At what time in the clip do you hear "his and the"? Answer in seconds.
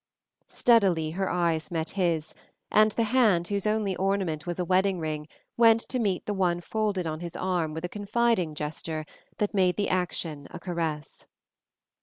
1.91-3.03